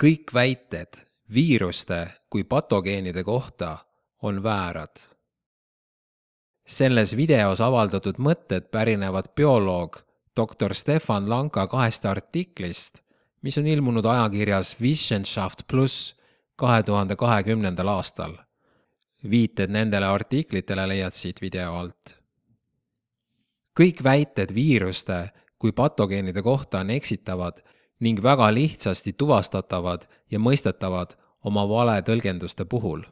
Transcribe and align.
kõik 0.00 0.34
väited 0.34 0.96
viiruste 1.34 2.06
kui 2.30 2.44
patogeenide 2.44 3.24
kohta 3.24 3.78
on 4.22 4.42
väärad. 4.42 4.96
selles 6.66 7.16
videos 7.16 7.60
avaldatud 7.60 8.16
mõtted 8.18 8.70
pärinevad 8.70 9.34
bioloog 9.36 9.98
doktor 10.36 10.74
Stefan 10.74 11.28
Lanka 11.28 11.66
kahest 11.66 12.04
artiklist, 12.04 13.02
mis 13.42 13.58
on 13.58 13.66
ilmunud 13.66 14.04
ajakirjas 14.04 14.76
Wissenschaft 14.80 15.66
pluss 15.66 16.14
kahe 16.56 16.82
tuhande 16.82 17.16
kahekümnendal 17.16 17.88
aastal. 17.88 18.36
viited 19.30 19.70
nendele 19.70 20.06
artiklitele 20.06 20.88
leiad 20.88 21.12
siit 21.12 21.40
video 21.40 21.74
alt. 21.74 22.16
kõik 23.80 24.02
väited 24.04 24.54
viiruste 24.54 25.30
kui 25.58 25.72
patogeenide 25.72 26.42
kohta 26.42 26.78
on 26.78 26.90
eksitavad 26.90 27.62
ning 28.02 28.22
väga 28.22 28.48
lihtsasti 28.54 29.12
tuvastatavad 29.12 30.08
ja 30.30 30.38
mõistetavad 30.38 31.14
oma 31.44 31.62
valetõlgenduste 31.68 32.64
puhul. 32.64 33.02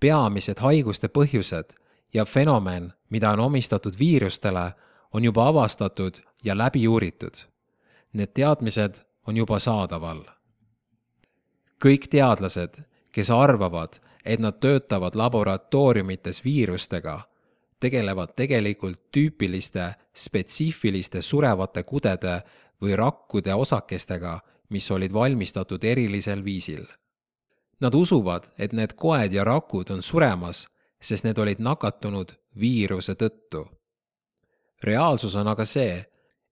peamised 0.00 0.58
haiguste 0.58 1.08
põhjused 1.08 1.72
ja 2.14 2.24
fenomen, 2.24 2.92
mida 3.10 3.30
on 3.30 3.40
omistatud 3.40 3.98
viirustele, 3.98 4.72
on 5.12 5.24
juba 5.24 5.48
avastatud 5.48 6.14
ja 6.44 6.58
läbi 6.58 6.88
uuritud. 6.88 7.34
Need 8.12 8.34
teadmised 8.34 8.94
on 9.26 9.36
juba 9.36 9.58
saadaval. 9.58 10.24
kõik 11.84 12.08
teadlased, 12.10 12.82
kes 13.12 13.30
arvavad, 13.30 14.00
et 14.24 14.40
nad 14.40 14.60
töötavad 14.60 15.14
laboratooriumites 15.14 16.44
viirustega, 16.44 17.20
tegelevad 17.80 18.34
tegelikult 18.36 19.00
tüüpiliste 19.16 19.94
spetsiifiliste 20.14 21.22
surevate 21.22 21.82
kudede 21.82 22.42
või 22.82 22.96
rakkude 22.96 23.54
osakestega, 23.54 24.40
mis 24.70 24.90
olid 24.90 25.12
valmistatud 25.12 25.84
erilisel 25.84 26.44
viisil. 26.44 26.86
Nad 27.80 27.94
usuvad, 27.94 28.46
et 28.58 28.72
need 28.72 28.94
koed 28.96 29.32
ja 29.32 29.44
rakud 29.44 29.90
on 29.90 30.02
suremas, 30.02 30.66
sest 31.02 31.24
need 31.24 31.38
olid 31.38 31.58
nakatunud 31.58 32.32
viiruse 32.58 33.14
tõttu. 33.14 33.66
reaalsus 34.82 35.34
on 35.36 35.48
aga 35.48 35.64
see, 35.64 36.04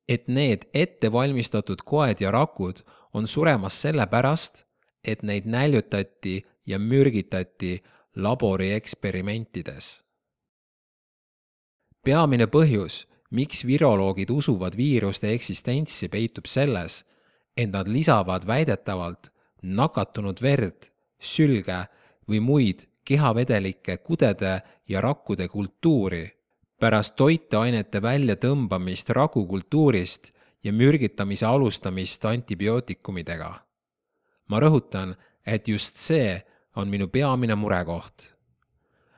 et 0.09 0.29
need 0.29 0.69
ettevalmistatud 0.75 1.83
koed 1.85 2.21
ja 2.21 2.31
rakud 2.31 2.83
on 3.15 3.27
suremas 3.27 3.83
sellepärast, 3.83 4.65
et 5.05 5.23
neid 5.23 5.47
näljutati 5.47 6.47
ja 6.67 6.79
mürgitati 6.79 7.83
laborieksperimentides. 8.17 10.03
peamine 12.05 12.47
põhjus, 12.47 13.07
miks 13.31 13.65
viroloogid 13.67 14.31
usuvad 14.31 14.77
viiruste 14.77 15.33
eksistentsi, 15.35 16.09
peitub 16.09 16.47
selles, 16.47 17.05
et 17.57 17.71
nad 17.71 17.89
lisavad 17.89 18.47
väidetavalt 18.47 19.31
nakatunud 19.63 20.43
verd, 20.43 20.91
sülge 21.21 21.85
või 22.29 22.41
muid 22.41 22.87
kehavedelikke 23.05 23.97
kudede 24.07 24.61
ja 24.89 25.01
rakkude 25.01 25.49
kultuuri 25.49 26.25
pärast 26.81 27.17
toiteainete 27.17 28.01
väljatõmbamist 28.03 29.11
ragukultuurist 29.13 30.31
ja 30.65 30.73
mürgitamise 30.73 31.47
alustamist 31.47 32.25
antibiootikumidega. 32.25 33.53
ma 34.51 34.59
rõhutan, 34.61 35.15
et 35.47 35.69
just 35.69 35.97
see 35.97 36.43
on 36.77 36.89
minu 36.89 37.07
peamine 37.09 37.55
murekoht. 37.55 38.35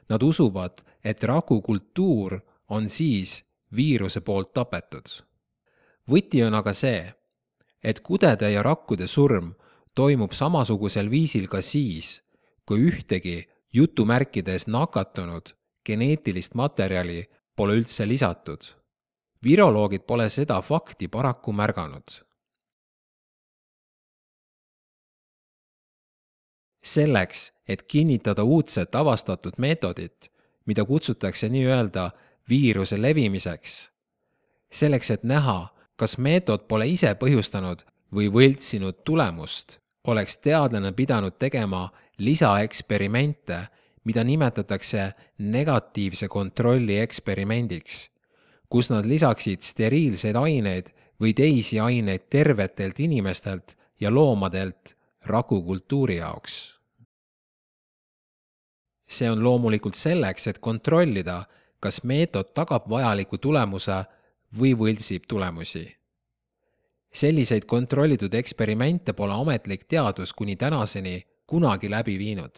Nad 0.09 0.23
usuvad, 0.23 0.83
et 1.05 1.25
ragukultuur 1.25 2.41
on 2.69 2.89
siis 2.89 3.45
viiruse 3.77 4.21
poolt 4.21 4.53
tapetud. 4.53 5.07
võti 6.11 6.43
on 6.45 6.55
aga 6.55 6.73
see, 6.73 7.13
et 7.83 8.01
kudede 8.01 8.51
ja 8.51 8.63
rakkude 8.63 9.07
surm 9.07 9.55
toimub 9.95 10.33
samasugusel 10.33 11.11
viisil 11.11 11.49
ka 11.49 11.61
siis, 11.63 12.23
kui 12.67 12.89
ühtegi 12.89 13.49
jutumärkides 13.73 14.67
nakatunud 14.67 15.55
geneetilist 15.87 16.55
materjali 16.55 17.25
pole 17.57 17.77
üldse 17.81 18.07
lisatud. 18.09 18.63
viroloogid 19.45 20.03
pole 20.07 20.29
seda 20.29 20.61
fakti 20.63 21.09
paraku 21.09 21.53
märganud. 21.53 22.23
selleks, 26.83 27.53
et 27.69 27.83
kinnitada 27.83 28.43
uudset 28.45 28.95
avastatud 28.95 29.55
meetodit, 29.59 30.33
mida 30.67 30.85
kutsutakse 30.85 31.49
nii-öelda 31.49 32.11
viiruse 32.49 32.99
levimiseks, 33.01 33.91
selleks, 34.73 35.11
et 35.11 35.25
näha, 35.25 35.73
kas 35.97 36.19
meetod 36.19 36.67
pole 36.69 36.89
ise 36.91 37.15
põhjustanud 37.19 37.85
või 38.15 38.29
võltsinud 38.33 39.03
tulemust, 39.05 39.79
oleks 40.09 40.37
teadlane 40.43 40.93
pidanud 40.93 41.39
tegema 41.39 41.89
lisaeksperimente, 42.19 43.61
mida 44.05 44.25
nimetatakse 44.25 45.13
negatiivse 45.39 46.29
kontrolli 46.29 46.99
eksperimendiks, 46.99 48.09
kus 48.69 48.91
nad 48.91 49.07
lisaksid 49.07 49.63
steriilseid 49.63 50.37
aineid 50.37 50.91
või 51.23 51.35
teisi 51.39 51.79
aineid 51.81 52.27
tervetelt 52.31 52.99
inimestelt 53.01 53.77
ja 54.01 54.11
loomadelt 54.11 54.97
rakukultuuri 55.27 56.17
jaoks. 56.17 56.79
see 59.13 59.29
on 59.31 59.43
loomulikult 59.45 59.95
selleks, 59.95 60.47
et 60.49 60.59
kontrollida, 60.59 61.45
kas 61.83 62.03
meetod 62.07 62.53
tagab 62.55 62.87
vajaliku 62.91 63.39
tulemuse 63.43 64.05
või 64.59 64.77
võltsib 64.79 65.27
tulemusi. 65.29 65.85
selliseid 67.13 67.65
kontrollitud 67.69 68.35
eksperimente 68.35 69.13
pole 69.13 69.35
ametlik 69.35 69.85
teadus 69.85 70.33
kuni 70.33 70.57
tänaseni 70.57 71.27
kunagi 71.47 71.91
läbi 71.91 72.19
viinud. 72.19 72.55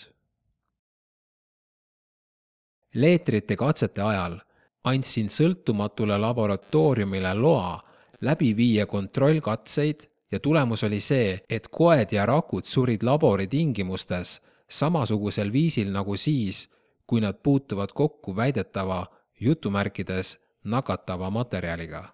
leetrite 2.95 3.57
katsete 3.57 4.03
ajal 4.03 4.39
andsin 4.85 5.29
sõltumatule 5.29 6.19
laboratooriumile 6.21 7.35
loa 7.35 7.81
läbi 8.21 8.57
viia 8.57 8.87
kontrollkatseid 8.87 10.07
ja 10.33 10.41
tulemus 10.41 10.85
oli 10.85 11.01
see, 11.01 11.41
et 11.49 11.69
koed 11.69 12.13
ja 12.13 12.27
rakud 12.27 12.65
surid 12.65 13.03
labori 13.03 13.47
tingimustes 13.47 14.41
samasugusel 14.69 15.53
viisil 15.53 15.91
nagu 15.93 16.17
siis, 16.17 16.69
kui 17.07 17.21
nad 17.21 17.35
puutuvad 17.43 17.93
kokku 17.95 18.37
väidetava 18.37 19.07
jutumärkides 19.41 20.39
nakatava 20.65 21.31
materjaliga. 21.31 22.09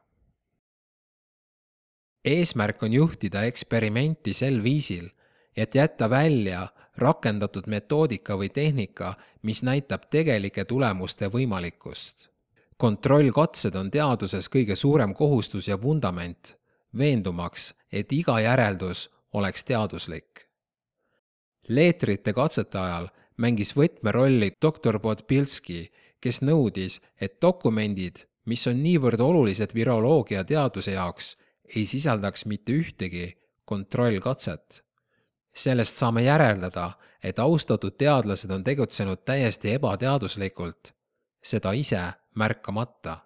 eesmärk 2.24 2.82
on 2.82 2.92
juhtida 2.92 3.42
eksperimenti 3.42 4.32
sel 4.32 4.62
viisil, 4.62 5.08
et 5.56 5.74
jätta 5.74 6.10
välja 6.10 6.68
rakendatud 6.96 7.66
metoodika 7.66 8.36
või 8.36 8.48
tehnika, 8.48 9.14
mis 9.42 9.62
näitab 9.62 10.02
tegelike 10.10 10.64
tulemuste 10.64 11.26
võimalikkust. 11.26 12.28
kontrollkatsed 12.76 13.74
on 13.74 13.90
teaduses 13.90 14.48
kõige 14.48 14.76
suurem 14.76 15.14
kohustus 15.14 15.68
ja 15.68 15.82
vundament, 15.82 16.56
veendumaks, 16.98 17.74
et 17.92 18.12
iga 18.12 18.40
järeldus 18.40 19.10
oleks 19.32 19.64
teaduslik. 19.64 20.48
leetrite 21.68 22.32
katsete 22.32 22.78
ajal 22.78 23.08
mängis 23.40 23.72
võtmerolli 23.76 24.52
doktor 24.62 25.00
Podbilski, 25.00 25.88
kes 26.20 26.42
nõudis, 26.44 27.00
et 27.20 27.38
dokumendid, 27.42 28.26
mis 28.44 28.66
on 28.68 28.82
niivõrd 28.82 29.20
olulised 29.24 29.72
viroloogia 29.74 30.44
teaduse 30.44 30.92
jaoks, 30.92 31.36
ei 31.76 31.86
sisaldaks 31.86 32.46
mitte 32.46 32.72
ühtegi 32.72 33.32
kontrollkatset. 33.64 34.84
sellest 35.54 35.96
saame 35.96 36.22
järeldada, 36.22 36.92
et 37.22 37.38
austatud 37.38 37.96
teadlased 37.98 38.50
on 38.50 38.64
tegutsenud 38.64 39.24
täiesti 39.24 39.72
ebateaduslikult, 39.74 40.92
seda 41.42 41.72
ise 41.72 42.02
märkamata. 42.34 43.18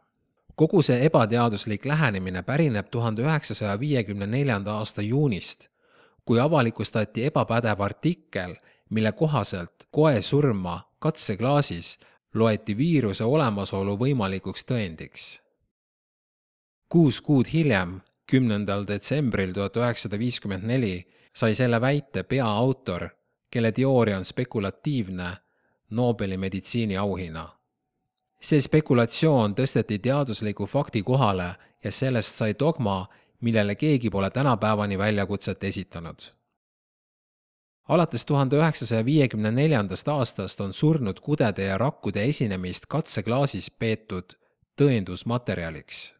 kogu 0.56 0.82
see 0.82 1.04
ebateaduslik 1.04 1.84
lähenemine 1.84 2.42
pärineb 2.42 2.86
tuhande 2.90 3.22
üheksasaja 3.22 3.80
viiekümne 3.80 4.26
neljanda 4.26 4.72
aasta 4.72 5.02
juunist, 5.02 5.68
kui 6.24 6.40
avalikustati 6.40 7.24
ebapädev 7.24 7.80
artikkel, 7.80 8.54
mille 8.90 9.12
kohaselt 9.12 9.86
koe 9.90 10.22
surma 10.22 10.80
katseklaasis 10.98 11.98
loeti 12.34 12.76
viiruse 12.76 13.24
olemasolu 13.24 13.96
võimalikuks 13.98 14.64
tõendiks. 14.70 15.40
kuus 16.88 17.20
kuud 17.20 17.46
hiljem, 17.52 18.00
kümnendal 18.30 18.86
detsembril 18.88 19.52
tuhat 19.52 19.76
üheksasada 19.76 20.18
viiskümmend 20.18 20.64
neli, 20.64 21.06
sai 21.34 21.54
selle 21.54 21.80
väite 21.80 22.22
peaautor, 22.22 23.08
kelle 23.50 23.72
teooria 23.72 24.16
on 24.16 24.24
spekulatiivne, 24.24 25.36
Nobeli 25.90 26.36
meditsiiniauhinna. 26.36 27.48
see 28.40 28.60
spekulatsioon 28.60 29.54
tõsteti 29.54 29.98
teadusliku 29.98 30.66
fakti 30.66 31.02
kohale 31.02 31.54
ja 31.84 31.90
sellest 31.90 32.34
sai 32.34 32.54
dogma, 32.58 33.06
millele 33.40 33.74
keegi 33.74 34.10
pole 34.10 34.30
tänapäevani 34.30 34.98
väljakutset 34.98 35.64
esitanud 35.64 36.43
alates 37.88 38.24
tuhande 38.24 38.56
üheksasaja 38.56 39.04
viiekümne 39.04 39.50
neljandast 39.50 40.08
aastast 40.08 40.60
on 40.60 40.72
surnud 40.72 41.20
kudede 41.20 41.64
ja 41.64 41.78
rakkude 41.78 42.24
esinemist 42.24 42.86
katseklaasis 42.86 43.70
peetud 43.70 44.36
tõendusmaterjaliks. 44.80 46.14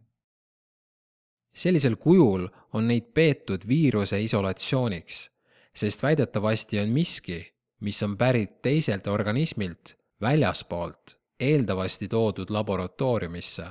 sellisel 1.55 1.97
kujul 1.97 2.49
on 2.73 2.89
neid 2.89 3.13
peetud 3.15 3.69
viiruse 3.69 4.21
isolatsiooniks, 4.23 5.31
sest 5.75 6.03
väidetavasti 6.03 6.81
on 6.81 6.89
miski, 6.89 7.53
mis 7.81 8.03
on 8.03 8.17
pärit 8.17 8.63
teiselt 8.63 9.07
organismilt 9.07 9.97
väljaspoolt, 10.21 11.19
eeldavasti 11.41 12.09
toodud 12.09 12.51
laboratooriumisse. 12.51 13.67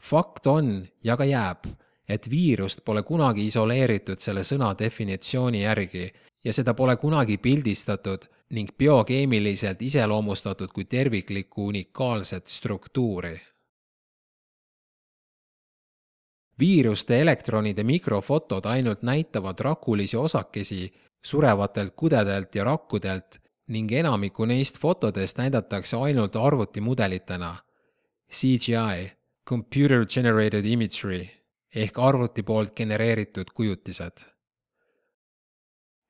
fakt 0.00 0.46
on 0.46 0.88
ja 1.04 1.16
ka 1.16 1.24
jääb, 1.24 1.64
et 2.08 2.30
viirust 2.30 2.84
pole 2.84 3.02
kunagi 3.02 3.46
isoleeritud 3.46 4.18
selle 4.18 4.40
sõna 4.40 4.74
definitsiooni 4.78 5.62
järgi 5.62 6.12
ja 6.44 6.52
seda 6.52 6.74
pole 6.74 6.96
kunagi 6.96 7.36
pildistatud 7.36 8.24
ning 8.50 8.70
biokeemiliselt 8.78 9.82
iseloomustatud 9.82 10.72
kui 10.74 10.84
terviklikku 10.84 11.66
unikaalset 11.66 12.46
struktuuri. 12.46 13.40
viiruste 16.58 17.20
elektronide 17.20 17.82
mikrofotod 17.82 18.64
ainult 18.64 19.02
näitavad 19.02 19.58
rakulisi 19.60 20.16
osakesi 20.16 20.94
surevatelt 21.24 21.92
kudedelt 21.96 22.54
ja 22.54 22.64
rakkudelt 22.64 23.38
ning 23.66 23.92
enamikku 23.92 24.44
neist 24.44 24.78
fotodest 24.78 25.38
näidatakse 25.38 25.96
ainult 25.96 26.36
arvutimudelitena. 26.36 27.56
CGI, 28.32 29.12
Computer 29.48 30.06
Generated 30.06 30.64
Imagery 30.64 31.28
ehk 31.74 31.98
arvuti 31.98 32.42
poolt 32.42 32.74
genereeritud 32.76 33.50
kujutised. 33.54 34.37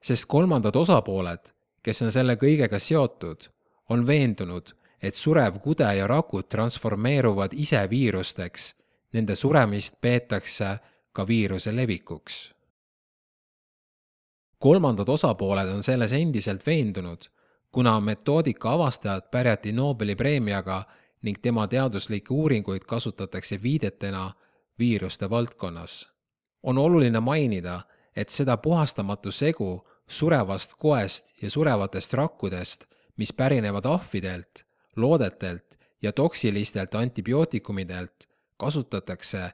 Sest 0.03 0.27
kolmandad 0.27 0.77
osapooled, 0.77 1.53
kes 1.83 2.03
on 2.03 2.13
selle 2.13 2.37
kõigega 2.37 2.79
seotud, 2.79 3.49
on 3.89 4.07
veendunud, 4.07 4.75
et 5.03 5.15
surev 5.15 5.61
kude 5.63 5.89
ja 5.97 6.07
rakud 6.07 6.49
transformeeruvad 6.49 7.55
ise 7.55 7.81
viirusteks, 7.91 8.75
nende 9.13 9.35
suremist 9.35 10.01
peetakse 10.01 10.79
ka 11.13 11.27
viiruse 11.27 11.73
levikuks. 11.77 12.55
kolmandad 14.59 15.09
osapooled 15.09 15.69
on 15.69 15.83
selles 15.83 16.13
endiselt 16.13 16.67
veendunud 16.67 17.29
kuna 17.71 18.01
metoodika 18.01 18.73
avastajad 18.73 19.23
pärjati 19.31 19.73
Nobeli 19.73 20.17
preemiaga 20.17 20.85
ning 21.23 21.39
tema 21.43 21.67
teaduslikke 21.67 22.35
uuringuid 22.35 22.83
kasutatakse 22.87 23.63
viidetena 23.63 24.33
viiruste 24.79 25.31
valdkonnas. 25.31 26.09
on 26.63 26.79
oluline 26.79 27.21
mainida, 27.21 27.81
et 28.19 28.33
seda 28.35 28.57
puhastamatu 28.59 29.31
segu 29.31 29.87
surevast 30.11 30.75
koest 30.83 31.31
ja 31.43 31.51
surevatest 31.51 32.15
rakkudest, 32.19 32.87
mis 33.17 33.33
pärinevad 33.33 33.87
ahvidelt, 33.87 34.65
loodetelt 34.97 35.79
ja 36.03 36.13
toksilistelt 36.13 36.95
antibiootikumidelt, 36.95 38.27
kasutatakse 38.57 39.51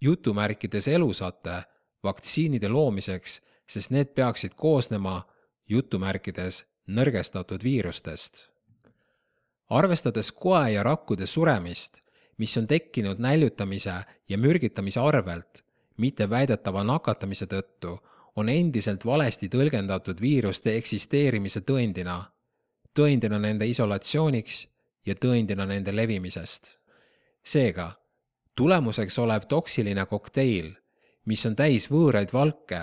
jutumärkides 0.00 0.88
elusate 0.88 1.62
vaktsiinide 2.04 2.68
loomiseks, 2.68 3.42
sest 3.68 3.90
need 3.90 4.14
peaksid 4.16 4.56
koosnema 4.56 5.26
jutumärkides 5.68 6.64
nõrgestatud 6.86 7.64
viirustest. 7.64 8.48
arvestades 9.68 10.32
koe 10.32 10.70
ja 10.72 10.82
rakkude 10.82 11.26
suremist, 11.26 12.00
mis 12.38 12.56
on 12.56 12.66
tekkinud 12.66 13.18
näljutamise 13.18 13.94
ja 14.28 14.38
mürgitamise 14.38 15.00
arvelt, 15.00 15.65
mitte 15.96 16.30
väidetava 16.30 16.84
nakatamise 16.84 17.46
tõttu, 17.46 17.96
on 18.36 18.48
endiselt 18.48 19.04
valesti 19.04 19.48
tõlgendatud 19.48 20.20
viiruste 20.20 20.76
eksisteerimise 20.76 21.60
tõendina, 21.60 22.18
tõendina 22.94 23.38
nende 23.40 23.68
isolatsiooniks 23.68 24.66
ja 25.06 25.14
tõendina 25.14 25.66
nende 25.66 25.96
levimisest. 25.96 26.78
seega, 27.44 27.92
tulemuseks 28.56 29.18
olev 29.18 29.46
toksiline 29.48 30.06
kokteil, 30.06 30.74
mis 31.24 31.46
on 31.46 31.56
täis 31.56 31.90
võõraid 31.90 32.32
valke, 32.32 32.82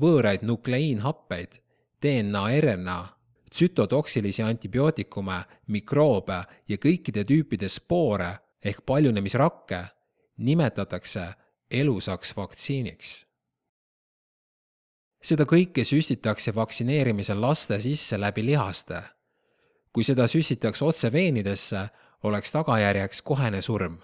võõraid 0.00 0.42
nukleiinhappeid, 0.42 1.60
DNA, 2.02 2.60
RNA 2.60 3.20
tsütotoksilisi 3.50 4.42
antibiootikume, 4.42 5.44
mikroobe 5.66 6.42
ja 6.68 6.76
kõikide 6.76 7.24
tüüpide 7.26 7.68
spoore 7.68 8.30
ehk 8.64 8.84
paljunemisrakke 8.86 9.84
nimetatakse 10.38 11.26
elusaks 11.70 12.36
vaktsiiniks. 12.36 13.26
seda 15.22 15.44
kõike 15.44 15.84
süstitakse 15.84 16.54
vaktsineerimisel 16.54 17.40
laste 17.40 17.80
sisse 17.80 18.20
läbi 18.20 18.44
lihaste. 18.44 19.02
kui 19.92 20.04
seda 20.04 20.26
süstitakse 20.26 20.84
otse 20.84 21.12
veenidesse, 21.12 21.88
oleks 22.22 22.52
tagajärjeks 22.52 23.22
kohene 23.22 23.62
surm. 23.62 23.98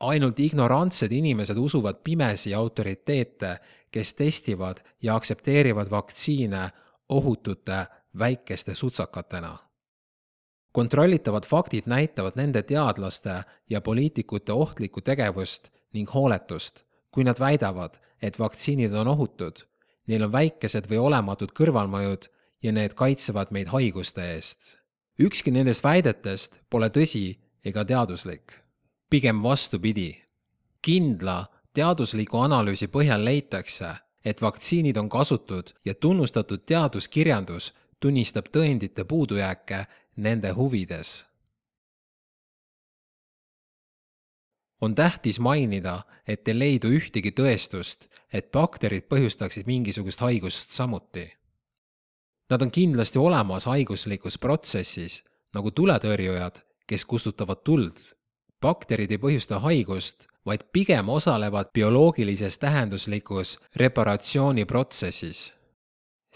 ainult 0.00 0.40
ignorantsed 0.40 1.12
inimesed 1.12 1.56
usuvad 1.56 2.02
pimesi 2.04 2.54
autoriteete, 2.54 3.58
kes 3.90 4.14
testivad 4.14 4.80
ja 5.02 5.16
aktsepteerivad 5.16 5.90
vaktsiine 5.90 6.70
ohutute 7.08 7.86
väikeste 8.18 8.74
sutsakatena. 8.74 9.58
kontrollitavad 10.72 11.46
faktid 11.46 11.82
näitavad 11.86 12.32
nende 12.36 12.62
teadlaste 12.62 13.44
ja 13.70 13.80
poliitikute 13.80 14.52
ohtlikku 14.52 15.00
tegevust 15.00 15.70
ning 15.96 16.10
hooletust, 16.12 16.84
kui 17.10 17.24
nad 17.24 17.40
väidavad, 17.40 17.96
et 18.22 18.38
vaktsiinid 18.38 18.94
on 18.94 19.08
ohutud, 19.08 19.64
neil 20.06 20.26
on 20.26 20.32
väikesed 20.32 20.88
või 20.90 21.00
olematud 21.08 21.52
kõrvalmõjud 21.56 22.28
ja 22.62 22.72
need 22.72 22.94
kaitsevad 22.94 23.52
meid 23.52 23.72
haiguste 23.72 24.22
eest. 24.34 24.76
ükski 25.18 25.50
nendest 25.50 25.84
väidetest 25.84 26.60
pole 26.70 26.88
tõsi 26.88 27.38
ega 27.64 27.84
teaduslik. 27.84 28.52
pigem 29.10 29.42
vastupidi. 29.42 30.22
kindla 30.82 31.46
teadusliku 31.72 32.38
analüüsi 32.38 32.86
põhjal 32.86 33.24
leitakse, 33.24 33.96
et 34.24 34.42
vaktsiinid 34.42 34.96
on 34.96 35.08
kasutud 35.08 35.72
ja 35.84 35.94
tunnustatud 35.94 36.64
teaduskirjandus 36.66 37.74
tunnistab 38.00 38.48
tõendite 38.52 39.04
puudujääke 39.04 39.86
nende 40.16 40.50
huvides. 40.50 41.24
On 44.80 44.94
tähtis 44.94 45.40
mainida, 45.40 46.02
et 46.28 46.48
ei 46.48 46.58
leidu 46.58 46.90
ühtegi 46.92 47.32
tõestust, 47.32 48.08
et 48.32 48.50
bakterid 48.52 49.08
põhjustaksid 49.08 49.66
mingisugust 49.66 50.20
haigust 50.20 50.70
samuti. 50.70 51.30
Nad 52.50 52.62
on 52.62 52.70
kindlasti 52.70 53.18
olemas 53.18 53.66
haiguslikus 53.66 54.38
protsessis, 54.38 55.22
nagu 55.54 55.70
tuletõrjujad, 55.70 56.62
kes 56.86 57.04
kustutavad 57.04 57.64
tuld. 57.64 58.14
bakterid 58.60 59.10
ei 59.10 59.18
põhjusta 59.18 59.58
haigust, 59.60 60.26
vaid 60.46 60.64
pigem 60.72 61.08
osalevad 61.08 61.72
bioloogilises 61.74 62.58
tähenduslikus 62.58 63.58
reparatsiooniprotsessis 63.76 65.56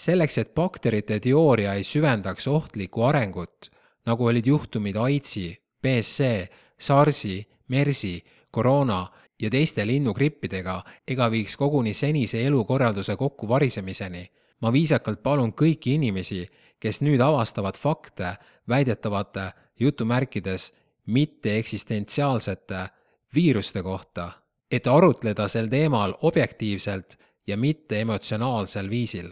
selleks, 0.00 0.38
et 0.38 0.54
bakterite 0.54 1.20
teooria 1.20 1.74
ei 1.76 1.84
süvendaks 1.84 2.48
ohtlikku 2.48 3.04
arengut, 3.08 3.70
nagu 4.06 4.26
olid 4.26 4.46
juhtumid 4.46 4.96
AIDSi, 4.96 5.59
BSC, 5.82 6.46
SARSi, 6.78 7.48
MERSi, 7.68 8.24
koroona 8.50 9.06
ja 9.40 9.50
teiste 9.50 9.86
linnugrippidega 9.86 10.82
ega 11.08 11.30
viiks 11.30 11.56
koguni 11.56 11.94
senise 11.94 12.42
elukorralduse 12.46 13.16
kokkuvarisemiseni, 13.16 14.24
ma 14.60 14.72
viisakalt 14.72 15.22
palun 15.22 15.52
kõiki 15.56 15.94
inimesi, 15.96 16.44
kes 16.80 17.00
nüüd 17.00 17.20
avastavad 17.20 17.78
fakte 17.78 18.34
väidetavate 18.68 19.50
jutumärkides 19.80 20.72
mitteeksistentsiaalsete 21.06 22.86
viiruste 23.34 23.82
kohta, 23.82 24.30
et 24.70 24.86
arutleda 24.86 25.48
sel 25.48 25.68
teemal 25.68 26.14
objektiivselt 26.22 27.16
ja 27.46 27.56
mitte 27.56 28.00
emotsionaalsel 28.00 28.90
viisil. 28.90 29.30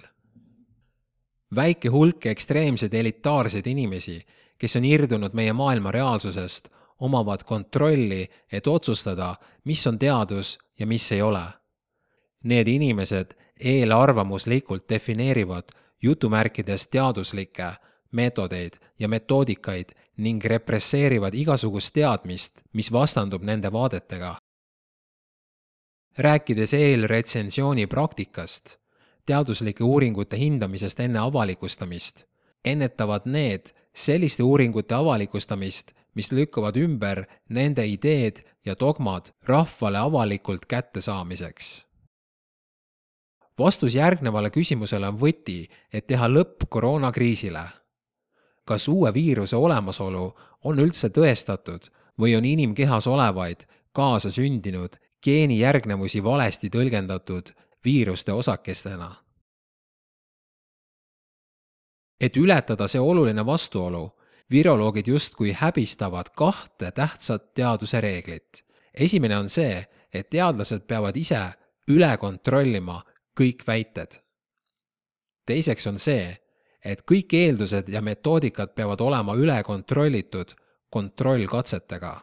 Väike 1.54 1.88
hulk 1.88 2.26
ekstreemseid 2.26 2.94
elitaarseid 2.94 3.66
inimesi, 3.66 4.18
kes 4.58 4.76
on 4.76 4.84
irdunud 4.84 5.34
meie 5.34 5.52
maailma 5.52 5.90
reaalsusest, 5.90 6.68
omavad 7.00 7.44
kontrolli, 7.44 8.28
et 8.52 8.66
otsustada, 8.66 9.36
mis 9.64 9.86
on 9.86 9.98
teadus 9.98 10.58
ja 10.78 10.86
mis 10.86 11.12
ei 11.12 11.22
ole. 11.22 11.42
Need 12.44 12.68
inimesed 12.68 13.34
eelarvamuslikult 13.60 14.88
defineerivad 14.88 15.70
jutumärkides 16.02 16.88
teaduslikke 16.88 17.72
meetodeid 18.12 18.72
ja 18.98 19.08
metoodikaid 19.08 19.88
ning 20.16 20.44
represseerivad 20.44 21.34
igasugust 21.34 21.94
teadmist, 21.94 22.62
mis 22.72 22.92
vastandub 22.92 23.42
nende 23.42 23.72
vaadetega. 23.72 24.36
rääkides 26.18 26.74
eelretsensiooni 26.74 27.86
praktikast 27.86 28.78
teaduslike 29.26 29.84
uuringute 29.84 30.38
hindamisest 30.38 31.00
enne 31.00 31.18
avalikustamist, 31.18 32.24
ennetavad 32.64 33.26
need 33.26 33.70
selliste 33.94 34.42
uuringute 34.42 34.94
avalikustamist, 34.94 35.92
mis 36.14 36.32
lükkavad 36.32 36.76
ümber 36.76 37.24
nende 37.48 37.86
ideed 37.86 38.42
ja 38.64 38.74
dogmad 38.80 39.32
rahvale 39.46 39.98
avalikult 39.98 40.66
kättesaamiseks. 40.66 41.84
vastus 43.58 43.94
järgnevale 43.94 44.50
küsimusele 44.50 45.08
on 45.08 45.18
võti, 45.18 45.68
et 45.92 46.06
teha 46.06 46.28
lõpp 46.28 46.68
koroonakriisile. 46.68 47.64
kas 48.64 48.88
uue 48.88 49.14
viiruse 49.14 49.56
olemasolu 49.56 50.34
on 50.64 50.78
üldse 50.78 51.08
tõestatud 51.08 51.90
või 52.18 52.36
on 52.36 52.44
inimkehas 52.44 53.06
olevaid 53.06 53.66
kaasasündinud 53.92 54.98
geenijärgnevusi 55.24 56.24
valesti 56.24 56.70
tõlgendatud 56.70 57.54
viiruste 57.84 58.32
osakestena. 58.32 59.27
Et 62.20 62.36
ületada 62.36 62.88
see 62.88 63.00
oluline 63.00 63.46
vastuolu, 63.46 64.10
viroloogid 64.50 65.06
justkui 65.06 65.52
häbistavad 65.52 66.30
kahte 66.36 66.90
tähtsat 66.90 67.54
teaduse 67.54 68.00
reeglit. 68.00 68.64
esimene 68.94 69.36
on 69.36 69.48
see, 69.48 69.86
et 70.12 70.30
teadlased 70.30 70.86
peavad 70.86 71.16
ise 71.16 71.40
üle 71.88 72.16
kontrollima 72.16 73.02
kõik 73.40 73.66
väited. 73.66 74.20
teiseks 75.46 75.86
on 75.86 75.98
see, 75.98 76.36
et 76.84 77.02
kõik 77.02 77.32
eeldused 77.32 77.88
ja 77.88 78.00
metoodikad 78.00 78.74
peavad 78.74 79.00
olema 79.00 79.34
üle 79.34 79.62
kontrollitud 79.62 80.54
kontrollkatsetega. 80.90 82.20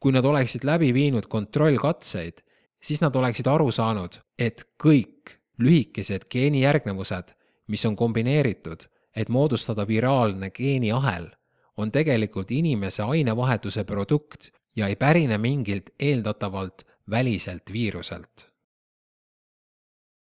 kui 0.00 0.12
nad 0.12 0.24
oleksid 0.24 0.64
läbi 0.64 0.94
viinud 0.94 1.26
kontrollkatseid, 1.26 2.40
siis 2.82 3.00
nad 3.00 3.16
oleksid 3.16 3.46
aru 3.46 3.70
saanud, 3.70 4.16
et 4.38 4.64
kõik 4.82 5.36
lühikesed 5.58 6.24
geenijärgnevused, 6.30 7.34
mis 7.70 7.86
on 7.86 7.96
kombineeritud, 7.96 8.82
et 9.16 9.28
moodustada 9.28 9.86
viraalne 9.86 10.50
geeniahel, 10.50 11.30
on 11.76 11.92
tegelikult 11.92 12.50
inimese 12.50 13.02
ainevahetuse 13.02 13.84
produkt 13.84 14.50
ja 14.76 14.88
ei 14.88 14.96
pärine 14.96 15.38
mingilt 15.38 15.90
eeldatavalt 15.98 16.86
väliselt 17.10 17.72
viiruselt. 17.72 18.50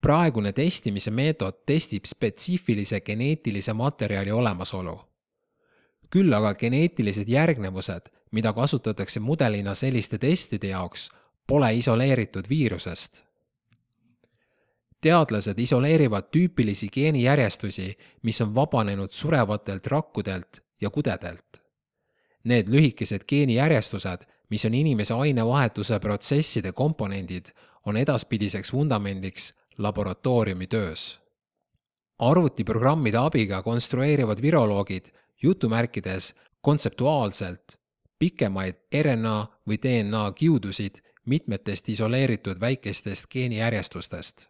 praegune 0.00 0.52
testimise 0.52 1.10
meetod 1.10 1.58
testib 1.66 2.04
spetsiifilise 2.08 3.00
geneetilise 3.00 3.72
materjali 3.72 4.30
olemasolu. 4.30 5.00
küll 6.10 6.32
aga 6.34 6.54
geneetilised 6.54 7.28
järgnevused, 7.28 8.08
mida 8.30 8.52
kasutatakse 8.52 9.20
mudelina 9.20 9.74
selliste 9.74 10.18
testide 10.18 10.68
jaoks, 10.68 11.10
pole 11.46 11.74
isoleeritud 11.74 12.48
viirusest. 12.48 13.29
Teadlased 15.00 15.58
isoleerivad 15.58 16.28
tüüpilisi 16.32 16.88
geenijärjestusi, 16.92 17.96
mis 18.22 18.40
on 18.40 18.54
vabanenud 18.54 19.10
surevatelt 19.10 19.86
rakkudelt 19.86 20.60
ja 20.80 20.90
kudedelt. 20.90 21.60
Need 22.44 22.68
lühikesed 22.68 23.24
geenijärjestused 23.28 24.26
mis 24.50 24.64
on 24.64 24.74
inimese 24.74 25.14
ainevahetuse 25.14 25.98
protsesside 25.98 26.72
komponendid, 26.72 27.46
on 27.86 27.96
edaspidiseks 27.96 28.72
vundamendiks 28.72 29.54
laboratooriumi 29.78 30.66
töös. 30.66 31.20
arvutiprogrammide 32.18 33.16
abiga 33.16 33.62
konstrueerivad 33.62 34.42
viroloogid 34.42 35.06
jutumärkides 35.42 36.34
kontseptuaalselt 36.60 37.78
pikemaid 38.18 38.74
RNA 39.02 39.46
või 39.68 39.78
DNA 39.82 40.32
kiudusid 40.32 41.00
mitmetest 41.24 41.88
isoleeritud 41.88 42.60
väikestest 42.60 43.24
geenijärjestustest. 43.30 44.49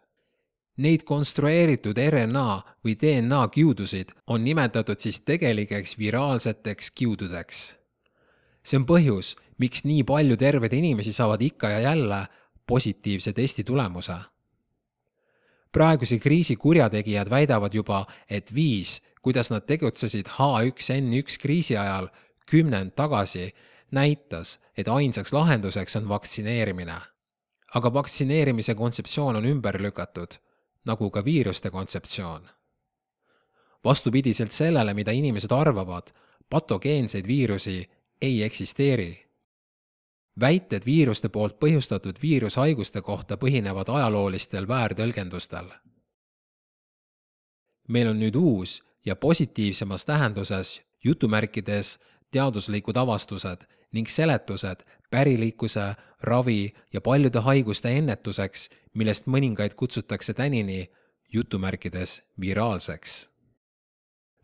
Neid 0.77 1.03
konstrueeritud 1.03 1.97
RNA 1.99 2.61
või 2.85 2.95
DNA 2.95 3.41
kiudusid 3.51 4.13
on 4.27 4.43
nimetatud 4.43 4.99
siis 4.99 5.19
tegelikeks 5.21 5.97
viraalseteks 5.99 6.91
kiududeks. 6.91 7.75
see 8.63 8.77
on 8.77 8.85
põhjus, 8.85 9.35
miks 9.57 9.83
nii 9.83 10.03
palju 10.03 10.37
terveid 10.37 10.73
inimesi 10.73 11.13
saavad 11.13 11.41
ikka 11.41 11.69
ja 11.69 11.79
jälle 11.79 12.27
positiivse 12.67 13.33
testi 13.33 13.63
tulemuse. 13.63 14.15
praeguse 15.71 16.19
kriisi 16.19 16.55
kurjategijad 16.55 17.29
väidavad 17.29 17.73
juba, 17.73 18.05
et 18.29 18.55
viis, 18.55 19.01
kuidas 19.21 19.51
nad 19.51 19.61
tegutsesid 19.61 20.27
H1N1 20.27 21.39
kriisi 21.41 21.77
ajal 21.77 22.07
kümnend 22.45 22.91
tagasi, 22.95 23.53
näitas, 23.91 24.59
et 24.77 24.87
ainsaks 24.87 25.33
lahenduseks 25.33 25.95
on 25.95 26.09
vaktsineerimine. 26.09 27.01
aga 27.75 27.93
vaktsineerimise 27.93 28.75
kontseptsioon 28.75 29.35
on 29.35 29.45
ümber 29.45 29.81
lükatud, 29.81 30.31
nagu 30.85 31.09
ka 31.09 31.25
viiruste 31.25 31.69
kontseptsioon. 31.69 32.49
vastupidiselt 33.83 34.51
sellele, 34.51 34.93
mida 34.93 35.11
inimesed 35.11 35.51
arvavad, 35.51 36.11
patogeenseid 36.49 37.27
viirusi 37.27 37.89
ei 38.21 38.43
eksisteeri 38.43 39.31
väited 40.39 40.85
viiruste 40.85 41.29
poolt 41.29 41.59
põhjustatud 41.59 42.21
viirushaiguste 42.21 43.01
kohta 43.01 43.37
põhinevad 43.37 43.89
ajaloolistel 43.89 44.67
väärtõlgendustel. 44.67 45.71
meil 47.87 48.07
on 48.07 48.19
nüüd 48.19 48.35
uus 48.35 48.83
ja 49.05 49.15
positiivsemas 49.15 50.05
tähenduses 50.05 50.81
jutumärkides 51.03 51.99
teaduslikud 52.31 52.97
avastused 52.97 53.67
ning 53.91 54.07
seletused 54.07 54.85
pärilikkuse, 55.11 55.93
ravi 56.21 56.73
ja 56.93 57.01
paljude 57.01 57.43
haiguste 57.45 57.91
ennetuseks, 57.97 58.69
millest 58.93 59.27
mõningaid 59.27 59.75
kutsutakse 59.75 60.33
tänini 60.33 60.87
jutumärkides 61.33 62.21
viraalseks 62.39 63.31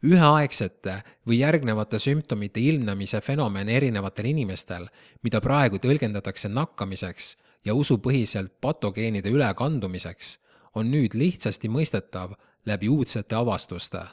üheaegsete 0.06 1.02
või 1.28 1.40
järgnevate 1.42 2.00
sümptomite 2.00 2.62
ilmnemise 2.62 3.22
fenomen 3.22 3.70
erinevatel 3.70 4.30
inimestel, 4.30 4.88
mida 5.24 5.42
praegu 5.42 5.80
tõlgendatakse 5.82 6.50
nakkamiseks 6.54 7.36
ja 7.66 7.74
usupõhiselt 7.74 8.54
patogeenide 8.62 9.32
ülekandumiseks, 9.34 10.38
on 10.76 10.92
nüüd 10.92 11.18
lihtsasti 11.18 11.70
mõistetav 11.70 12.36
läbi 12.66 12.90
uudsete 12.90 13.36
avastuste. 13.36 14.06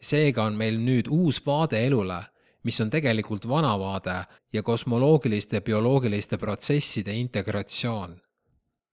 seega 0.00 0.44
on 0.44 0.54
meil 0.56 0.78
nüüd 0.80 1.08
uus 1.08 1.46
vaade 1.46 1.86
elule, 1.86 2.24
mis 2.62 2.80
on 2.80 2.90
tegelikult 2.90 3.48
vana 3.48 3.78
vaade 3.78 4.24
ja 4.52 4.62
kosmoloogiliste 4.62 5.60
bioloogiliste 5.60 6.38
protsesside 6.38 7.12
integratsioon. 7.12 8.20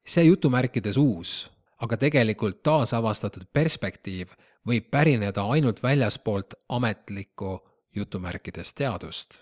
see 0.07 0.24
jutumärkides 0.24 0.97
uus, 0.97 1.51
aga 1.77 1.97
tegelikult 1.97 2.63
taasavastatud 2.63 3.43
perspektiiv 3.53 4.27
võib 4.67 4.89
pärineda 4.91 5.43
ainult 5.43 5.83
väljaspoolt 5.83 6.53
ametlikku 6.69 7.59
jutumärkides 7.95 8.74
teadust. 8.74 9.39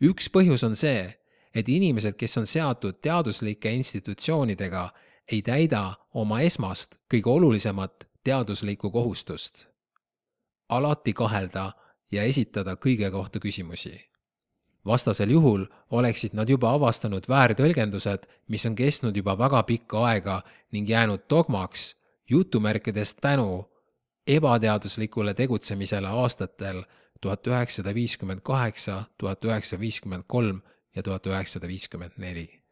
üks 0.00 0.28
põhjus 0.30 0.64
on 0.66 0.76
see, 0.76 1.14
et 1.54 1.68
inimesed, 1.68 2.16
kes 2.18 2.38
on 2.38 2.46
seatud 2.46 3.00
teaduslike 3.02 3.72
institutsioonidega, 3.72 4.90
ei 5.32 5.42
täida 5.42 5.94
oma 6.14 6.40
esmast, 6.40 6.98
kõige 7.14 7.30
olulisemat 7.30 8.08
teaduslikku 8.24 8.90
kohustust. 8.90 9.66
alati 10.68 11.12
kahelda 11.12 11.72
ja 12.14 12.22
esitada 12.22 12.76
kõige 12.76 13.10
kohta 13.10 13.40
küsimusi. 13.40 14.00
vastasel 14.86 15.30
juhul 15.30 15.66
oleksid 15.90 16.34
nad 16.34 16.48
juba 16.48 16.74
avastanud 16.74 17.24
väärtõlgendused, 17.28 18.26
mis 18.48 18.66
on 18.66 18.74
kestnud 18.74 19.16
juba 19.16 19.38
väga 19.38 19.62
pikka 19.62 20.04
aega 20.06 20.42
ning 20.72 20.88
jäänud 20.88 21.24
dogmaks 21.30 21.96
jutumärkides 22.30 23.14
tänu 23.14 23.70
ebateaduslikule 24.26 25.34
tegutsemisele 25.34 26.08
aastatel 26.08 26.82
tuhat 27.20 27.46
üheksasada 27.46 27.94
viiskümmend 27.94 28.40
kaheksa, 28.40 29.04
tuhat 29.18 29.44
üheksasada 29.44 29.80
viiskümmend 29.80 30.24
kolm 30.26 30.60
ja 30.96 31.02
tuhat 31.02 31.26
üheksasada 31.26 31.68
viiskümmend 31.68 32.12
neli 32.16 32.63